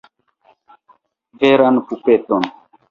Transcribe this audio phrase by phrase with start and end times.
[1.39, 2.43] Veran pupeton.